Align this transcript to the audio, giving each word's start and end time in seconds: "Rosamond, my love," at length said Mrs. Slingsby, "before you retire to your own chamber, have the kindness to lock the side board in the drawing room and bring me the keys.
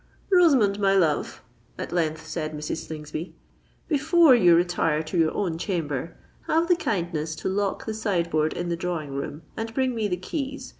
"Rosamond, 0.31 0.79
my 0.79 0.95
love," 0.95 1.43
at 1.77 1.91
length 1.91 2.25
said 2.25 2.53
Mrs. 2.55 2.87
Slingsby, 2.87 3.35
"before 3.87 4.33
you 4.33 4.55
retire 4.55 5.03
to 5.03 5.15
your 5.15 5.31
own 5.31 5.59
chamber, 5.59 6.17
have 6.47 6.67
the 6.69 6.75
kindness 6.75 7.35
to 7.35 7.47
lock 7.47 7.85
the 7.85 7.93
side 7.93 8.31
board 8.31 8.53
in 8.53 8.69
the 8.69 8.75
drawing 8.75 9.13
room 9.13 9.43
and 9.55 9.71
bring 9.75 9.93
me 9.93 10.07
the 10.07 10.17
keys. 10.17 10.69